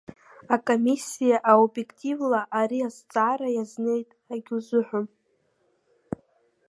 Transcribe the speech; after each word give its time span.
Акомиссиа 0.55 1.37
обиектив-ла 1.53 2.41
ари 2.59 2.79
азҵаара 2.87 3.49
иазнеит, 3.51 4.09
агьузыҳәом. 4.33 5.07